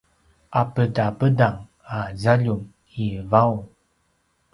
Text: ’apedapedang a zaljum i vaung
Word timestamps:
’apedapedang 0.61 1.57
a 1.97 1.99
zaljum 2.21 2.61
i 3.03 3.05
vaung 3.31 3.63